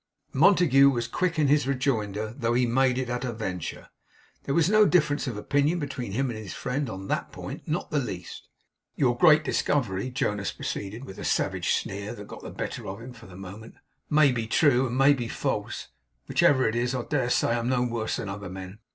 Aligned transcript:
Montague 0.33 0.89
was 0.89 1.07
quick 1.07 1.37
in 1.37 1.45
his 1.47 1.67
rejoinder, 1.67 2.33
though 2.35 2.55
he 2.55 2.65
made 2.65 2.97
it 2.97 3.07
at 3.07 3.23
a 3.23 3.31
venture. 3.31 3.89
There 4.45 4.55
was 4.55 4.67
no 4.67 4.87
difference 4.87 5.27
of 5.27 5.37
opinion 5.37 5.77
between 5.77 6.13
him 6.13 6.31
and 6.31 6.39
his 6.39 6.55
friend 6.55 6.89
on 6.89 7.07
THAT 7.07 7.31
point. 7.31 7.67
Not 7.67 7.91
the 7.91 7.99
least. 7.99 8.47
'Your 8.95 9.15
great 9.15 9.43
discovery,' 9.43 10.09
Jonas 10.09 10.51
proceeded, 10.53 11.05
with 11.05 11.19
a 11.19 11.23
savage 11.23 11.73
sneer 11.75 12.15
that 12.15 12.25
got 12.27 12.41
the 12.41 12.49
better 12.49 12.87
of 12.87 12.99
him 12.99 13.13
for 13.13 13.27
the 13.27 13.35
moment, 13.37 13.75
'may 14.09 14.31
be 14.31 14.47
true, 14.47 14.87
and 14.87 14.97
may 14.97 15.13
be 15.13 15.27
false. 15.27 15.89
Whichever 16.27 16.67
it 16.67 16.75
is, 16.75 16.95
I 16.95 17.03
dare 17.03 17.29
say 17.29 17.49
I'm 17.51 17.69
no 17.69 17.83
worse 17.83 18.15
than 18.15 18.27
other 18.27 18.49
men. 18.49 18.79